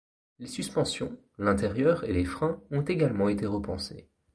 [0.39, 4.09] Les suspensions, l’intérieur et les freins ont également été repensés.